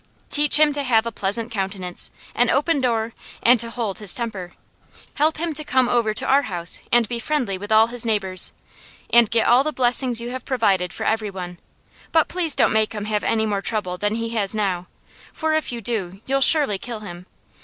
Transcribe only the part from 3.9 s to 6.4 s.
his temper. Help him to come over to